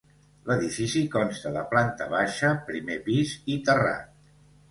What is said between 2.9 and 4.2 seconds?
pis i terrat.